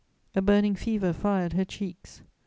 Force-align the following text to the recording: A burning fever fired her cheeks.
A 0.33 0.41
burning 0.41 0.73
fever 0.73 1.13
fired 1.13 1.53
her 1.53 1.63
cheeks. 1.63 2.23